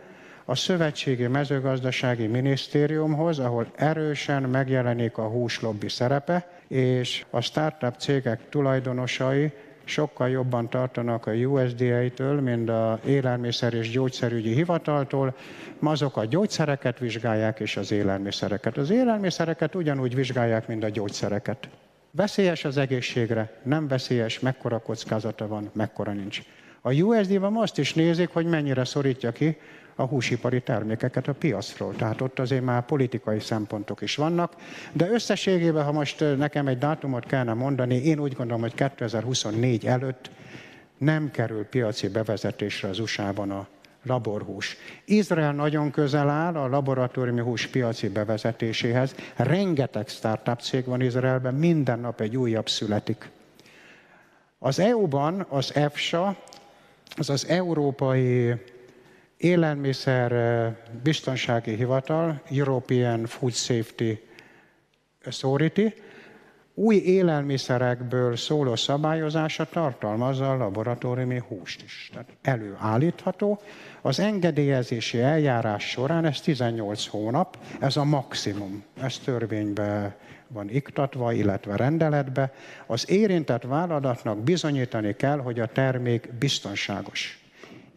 a 0.45 0.55
Szövetségi 0.55 1.27
Mezőgazdasági 1.27 2.27
Minisztériumhoz, 2.27 3.39
ahol 3.39 3.67
erősen 3.75 4.43
megjelenik 4.43 5.17
a 5.17 5.27
húslobbi 5.27 5.89
szerepe, 5.89 6.47
és 6.67 7.25
a 7.29 7.41
startup 7.41 7.95
cégek 7.97 8.49
tulajdonosai 8.49 9.51
sokkal 9.83 10.29
jobban 10.29 10.69
tartanak 10.69 11.25
a 11.25 11.31
USDA-től, 11.31 12.41
mint 12.41 12.69
a 12.69 12.99
Élelmiszer 13.05 13.73
és 13.73 13.89
Gyógyszerügyi 13.89 14.53
Hivataltól, 14.53 15.35
azok 15.79 16.17
a 16.17 16.25
gyógyszereket 16.25 16.99
vizsgálják, 16.99 17.59
és 17.59 17.77
az 17.77 17.91
élelmiszereket. 17.91 18.77
Az 18.77 18.89
élelmiszereket 18.89 19.75
ugyanúgy 19.75 20.15
vizsgálják, 20.15 20.67
mint 20.67 20.83
a 20.83 20.89
gyógyszereket. 20.89 21.69
Veszélyes 22.15 22.65
az 22.65 22.77
egészségre, 22.77 23.61
nem 23.63 23.87
veszélyes, 23.87 24.39
mekkora 24.39 24.79
kockázata 24.79 25.47
van, 25.47 25.69
mekkora 25.73 26.11
nincs. 26.11 26.41
A 26.81 26.93
USD-ban 26.93 27.57
azt 27.57 27.77
is 27.77 27.93
nézik, 27.93 28.29
hogy 28.29 28.45
mennyire 28.45 28.85
szorítja 28.85 29.31
ki 29.31 29.57
a 29.95 30.03
húsipari 30.03 30.61
termékeket 30.61 31.27
a 31.27 31.33
piacról. 31.33 31.95
Tehát 31.95 32.21
ott 32.21 32.39
azért 32.39 32.63
már 32.63 32.85
politikai 32.85 33.39
szempontok 33.39 34.01
is 34.01 34.15
vannak. 34.15 34.53
De 34.91 35.09
összességében, 35.09 35.83
ha 35.83 35.91
most 35.91 36.19
nekem 36.37 36.67
egy 36.67 36.77
dátumot 36.77 37.25
kellene 37.25 37.53
mondani, 37.53 37.95
én 37.95 38.19
úgy 38.19 38.33
gondolom, 38.33 38.61
hogy 38.61 38.73
2024 38.73 39.85
előtt 39.85 40.29
nem 40.97 41.31
kerül 41.31 41.65
piaci 41.65 42.07
bevezetésre 42.09 42.87
az 42.89 42.99
USA-ban 42.99 43.51
a 43.51 43.67
laborhús. 44.03 44.77
Izrael 45.05 45.53
nagyon 45.53 45.91
közel 45.91 46.29
áll 46.29 46.55
a 46.55 46.67
laboratóriumi 46.67 47.41
hús 47.41 47.67
piaci 47.67 48.09
bevezetéséhez. 48.09 49.15
Rengeteg 49.35 50.07
startup 50.07 50.59
cég 50.59 50.85
van 50.85 51.01
Izraelben, 51.01 51.53
minden 51.53 51.99
nap 51.99 52.21
egy 52.21 52.37
újabb 52.37 52.69
születik. 52.69 53.29
Az 54.59 54.79
EU-ban 54.79 55.45
az 55.49 55.75
EFSA, 55.75 56.35
az 57.17 57.29
az 57.29 57.47
Európai 57.47 58.53
Élelmiszer 59.37 60.31
Biztonsági 61.03 61.75
Hivatal, 61.75 62.41
European 62.51 63.25
Food 63.25 63.53
Safety 63.53 64.13
Authority, 65.25 65.93
új 66.73 66.95
élelmiszerekből 66.95 68.35
szóló 68.35 68.75
szabályozása 68.75 69.65
tartalmazza 69.65 70.51
a 70.51 70.57
laboratóriumi 70.57 71.41
húst 71.47 71.83
is. 71.83 72.09
Tehát 72.13 72.29
előállítható. 72.41 73.59
Az 74.01 74.19
engedélyezési 74.19 75.19
eljárás 75.19 75.89
során 75.89 76.25
ez 76.25 76.41
18 76.41 77.07
hónap, 77.07 77.57
ez 77.79 77.97
a 77.97 78.03
maximum. 78.03 78.83
Ez 79.01 79.17
törvénybe 79.17 80.15
van 80.47 80.69
iktatva, 80.69 81.31
illetve 81.31 81.75
rendeletbe. 81.75 82.53
Az 82.85 83.09
érintett 83.09 83.63
vállalatnak 83.63 84.43
bizonyítani 84.43 85.15
kell, 85.15 85.37
hogy 85.37 85.59
a 85.59 85.65
termék 85.65 86.33
biztonságos. 86.39 87.41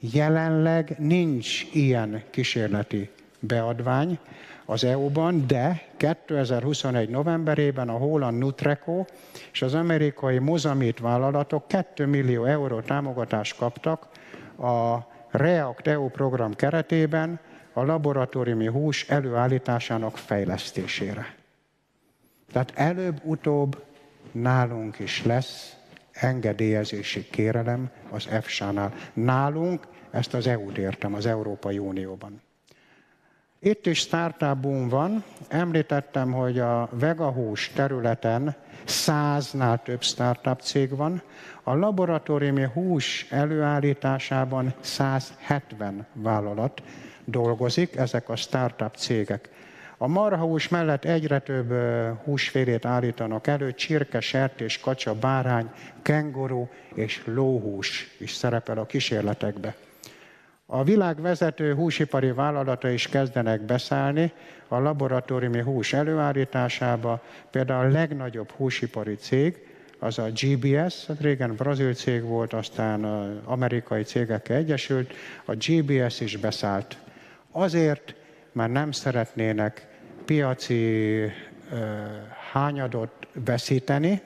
Jelenleg 0.01 0.95
nincs 0.99 1.67
ilyen 1.73 2.23
kísérleti 2.31 3.11
beadvány, 3.41 4.19
az 4.66 4.85
EU-ban, 4.85 5.46
de 5.46 5.83
2021. 5.96 7.09
novemberében 7.09 7.88
a 7.88 7.96
holland 7.96 8.38
Nutreco 8.38 9.05
és 9.52 9.62
az 9.62 9.74
amerikai 9.74 10.38
Mozamit 10.38 10.98
vállalatok 10.98 11.68
2 11.68 12.07
millió 12.07 12.44
euró 12.44 12.81
támogatást 12.81 13.57
kaptak 13.57 14.09
a 14.59 14.96
REACT 15.31 15.87
EU 15.87 16.09
program 16.09 16.55
keretében 16.55 17.40
a 17.72 17.83
laboratóriumi 17.85 18.66
hús 18.66 19.09
előállításának 19.09 20.16
fejlesztésére. 20.16 21.35
Tehát 22.52 22.72
előbb-utóbb 22.74 23.85
nálunk 24.33 24.98
is 24.98 25.24
lesz 25.24 25.76
engedélyezési 26.12 27.29
kérelem 27.31 27.90
az 28.11 28.26
EFSA-nál. 28.29 28.92
Nálunk 29.12 29.87
ezt 30.11 30.35
az 30.35 30.46
EU-t 30.46 30.79
értem, 30.79 31.14
az 31.14 31.26
Európai 31.26 31.79
Unióban. 31.79 32.40
Itt 33.59 33.87
is 33.87 33.99
startup 33.99 34.57
boom 34.57 34.88
van. 34.88 35.25
Említettem, 35.49 36.33
hogy 36.33 36.59
a 36.59 36.88
vegahús 36.92 37.71
területen 37.75 38.55
száznál 38.85 39.83
több 39.83 40.03
startup 40.03 40.61
cég 40.61 40.97
van. 40.97 41.23
A 41.62 41.75
laboratóriumi 41.75 42.66
hús 42.73 43.27
előállításában 43.31 44.75
170 44.81 46.07
vállalat 46.12 46.83
dolgozik, 47.25 47.97
ezek 47.97 48.29
a 48.29 48.37
startup 48.37 48.95
cégek. 48.95 49.51
A 49.99 50.07
marhahús 50.07 50.69
mellett 50.69 51.05
egyre 51.05 51.38
több 51.38 51.73
húsfélét 52.25 52.85
állítanak 52.85 53.47
elő, 53.47 53.75
csirke, 53.75 54.21
sertés, 54.21 54.81
kacsa, 54.81 55.14
bárány, 55.14 55.71
kenguru 56.03 56.66
és 56.95 57.23
lóhús 57.27 58.16
is 58.19 58.33
szerepel 58.33 58.79
a 58.79 58.87
kísérletekbe. 58.87 59.75
A 60.68 60.85
világ 60.85 61.20
vezető 61.20 61.74
húsipari 61.74 62.33
vállalata 62.33 62.90
is 62.90 63.09
kezdenek 63.09 63.61
beszállni 63.61 64.33
a 64.68 64.79
laboratóriumi 64.79 65.61
hús 65.61 65.92
előállításába. 65.92 67.22
Például 67.50 67.87
a 67.87 67.92
legnagyobb 67.92 68.50
húsipari 68.50 69.14
cég, 69.14 69.66
az 69.98 70.18
a 70.18 70.29
GBS, 70.31 71.07
hát 71.07 71.20
régen 71.20 71.55
brazil 71.55 71.94
cég 71.94 72.22
volt, 72.22 72.52
aztán 72.52 73.05
amerikai 73.44 74.02
cégekkel 74.02 74.57
egyesült, 74.57 75.12
a 75.44 75.55
GBS 75.55 76.20
is 76.20 76.37
beszállt. 76.37 76.96
Azért, 77.50 78.14
mert 78.52 78.72
nem 78.72 78.92
szeretnének 78.92 79.87
piaci 80.24 81.20
hányadot 82.52 83.12
veszíteni, 83.44 84.20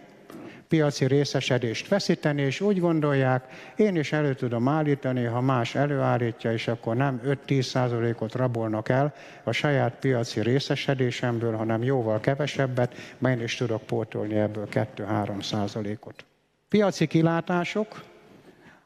piaci 0.71 1.07
részesedést 1.07 1.89
veszíteni, 1.89 2.43
és 2.43 2.61
úgy 2.61 2.81
gondolják, 2.81 3.73
én 3.77 3.97
is 3.97 4.13
elő 4.13 4.35
tudom 4.35 4.69
állítani, 4.69 5.25
ha 5.25 5.41
más 5.41 5.75
előállítja, 5.75 6.53
és 6.53 6.69
akkor 6.69 6.97
nem 6.97 7.21
5-10 7.47 7.63
százalékot 7.63 8.35
rabolnak 8.35 8.89
el 8.89 9.15
a 9.45 9.53
saját 9.53 9.95
piaci 9.95 10.41
részesedésemből, 10.41 11.57
hanem 11.57 11.83
jóval 11.83 12.21
kevesebbet, 12.21 12.95
mert 13.19 13.39
én 13.39 13.45
is 13.45 13.55
tudok 13.55 13.83
pótolni 13.83 14.35
ebből 14.35 14.69
2-3 14.73 15.43
százalékot. 15.43 16.25
Piaci 16.69 17.07
kilátások, 17.07 18.03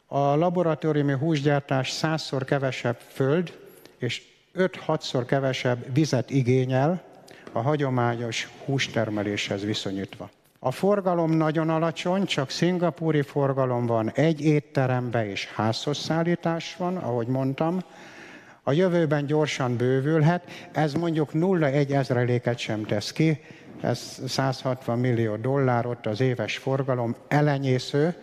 a 0.06 0.18
laboratóriumi 0.18 1.12
húsgyártás 1.12 1.90
százszor 1.90 2.44
kevesebb 2.44 2.98
föld, 3.08 3.58
és 3.98 4.22
5-6-szor 4.54 5.24
kevesebb 5.26 5.94
vizet 5.94 6.30
igényel 6.30 7.02
a 7.52 7.60
hagyományos 7.60 8.48
hústermeléshez 8.64 9.64
viszonyítva. 9.64 10.30
A 10.66 10.70
forgalom 10.70 11.30
nagyon 11.30 11.68
alacsony, 11.68 12.24
csak 12.24 12.50
szingapúri 12.50 13.22
forgalom 13.22 13.86
van, 13.86 14.10
egy 14.10 14.40
étterembe 14.40 15.30
és 15.30 15.46
házhoz 15.46 15.98
szállítás 15.98 16.76
van, 16.76 16.96
ahogy 16.96 17.26
mondtam. 17.26 17.78
A 18.62 18.72
jövőben 18.72 19.26
gyorsan 19.26 19.76
bővülhet, 19.76 20.50
ez 20.72 20.92
mondjuk 20.92 21.30
0,1 21.32 21.90
ezreléket 21.90 22.58
sem 22.58 22.84
tesz 22.84 23.12
ki, 23.12 23.40
ez 23.80 24.22
160 24.26 24.98
millió 24.98 25.36
dollár 25.36 25.86
ott 25.86 26.06
az 26.06 26.20
éves 26.20 26.56
forgalom, 26.56 27.16
elenyésző, 27.28 28.14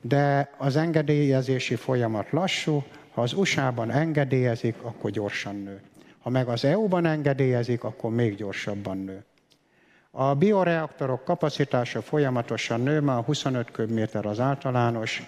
de 0.00 0.50
az 0.58 0.76
engedélyezési 0.76 1.74
folyamat 1.74 2.30
lassú, 2.30 2.82
ha 3.14 3.22
az 3.22 3.32
USA-ban 3.32 3.90
engedélyezik, 3.90 4.74
akkor 4.82 5.10
gyorsan 5.10 5.56
nő. 5.56 5.80
Ha 6.22 6.30
meg 6.30 6.48
az 6.48 6.64
EU-ban 6.64 7.06
engedélyezik, 7.06 7.84
akkor 7.84 8.10
még 8.10 8.34
gyorsabban 8.34 8.98
nő. 8.98 9.24
A 10.12 10.34
bioreaktorok 10.34 11.24
kapacitása 11.24 12.02
folyamatosan 12.02 12.80
nő, 12.80 13.00
már 13.00 13.24
25 13.24 13.70
köbméter 13.70 14.26
az 14.26 14.40
általános, 14.40 15.22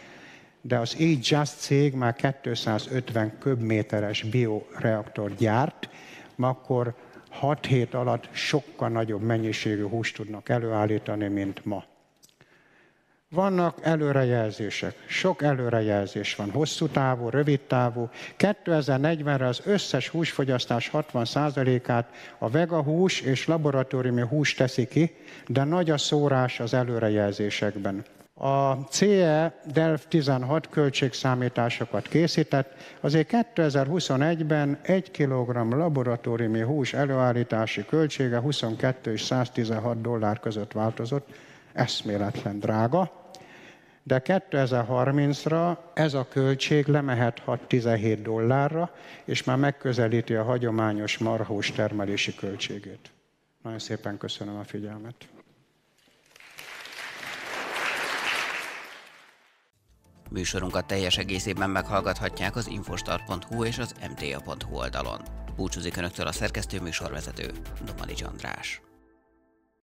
de 0.61 0.79
az 0.79 0.97
E-Just 0.99 1.59
cég 1.59 1.95
már 1.95 2.37
250 2.43 3.39
köbméteres 3.39 4.23
bioreaktor 4.23 5.35
gyárt, 5.35 5.89
akkor 6.37 6.95
6 7.31 7.67
hét 7.67 7.95
alatt 7.95 8.29
sokkal 8.33 8.89
nagyobb 8.89 9.23
mennyiségű 9.23 9.89
húst 9.89 10.17
tudnak 10.17 10.49
előállítani, 10.49 11.29
mint 11.29 11.65
ma. 11.65 11.85
Vannak 13.35 13.79
előrejelzések, 13.83 14.95
sok 15.07 15.43
előrejelzés 15.43 16.35
van, 16.35 16.51
hosszú 16.51 16.87
távú, 16.87 17.29
rövid 17.29 17.61
távú. 17.61 18.09
2040-re 18.39 19.47
az 19.47 19.61
összes 19.65 20.09
húsfogyasztás 20.09 20.91
60%-át 20.93 22.09
a 22.39 22.51
vega 22.51 22.83
hús 22.83 23.21
és 23.21 23.47
laboratóriumi 23.47 24.21
hús 24.21 24.55
teszi 24.55 24.87
ki, 24.87 25.15
de 25.47 25.65
nagy 25.65 25.91
a 25.91 25.99
szórás 25.99 26.61
az 26.61 26.75
előrejelzésekben. 26.75 28.05
A 28.35 28.73
CE 28.73 29.61
DELF 29.73 30.05
16 30.09 30.69
költségszámításokat 30.69 32.09
készített, 32.09 32.75
azért 33.01 33.31
2021-ben 33.55 34.79
1 34.83 35.11
kg 35.11 35.73
laboratóriumi 35.75 36.61
hús 36.61 36.95
előállítási 36.95 37.85
költsége 37.85 38.39
22 38.39 39.13
és 39.13 39.23
116 39.23 40.01
dollár 40.01 40.41
között 40.41 40.73
változott, 40.73 41.29
eszméletlen 41.73 42.59
drága 42.59 43.21
de 44.03 44.23
2030-ra 44.25 45.77
ez 45.95 46.15
a 46.15 46.29
költség 46.29 46.87
lemehet 46.87 47.43
6-17 47.47 48.19
dollárra, 48.23 48.95
és 49.25 49.45
már 49.45 49.57
megközelíti 49.57 50.35
a 50.35 50.43
hagyományos 50.43 51.19
marhós 51.19 51.71
termelési 51.71 52.35
költségét. 52.35 53.11
Nagyon 53.63 53.79
szépen 53.79 54.19
köszönöm 54.19 54.57
a 54.57 54.65
figyelmet. 54.65 55.29
Műsorunkat 60.31 60.87
teljes 60.87 61.19
egészében 61.19 61.71
meghallgathatják 61.71 62.57
az 62.57 62.69
infostart.hu 62.69 63.65
és 63.65 63.79
az 63.79 63.95
mta.hu 64.11 64.77
oldalon. 64.77 65.21
Búcsúzik 65.57 65.97
Önöktől 65.97 66.27
a 66.27 66.33
szerkesztő 66.33 66.81
műsorvezető, 66.81 67.51
Domani 67.85 68.13
András. 68.23 68.83